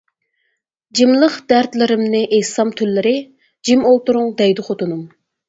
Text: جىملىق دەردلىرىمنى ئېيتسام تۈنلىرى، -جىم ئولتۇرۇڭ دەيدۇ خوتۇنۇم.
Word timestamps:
جىملىق 0.99 1.35
دەردلىرىمنى 1.53 2.21
ئېيتسام 2.23 2.73
تۈنلىرى، 2.81 3.13
-جىم 3.71 3.87
ئولتۇرۇڭ 3.93 4.35
دەيدۇ 4.43 4.69
خوتۇنۇم. 4.73 5.07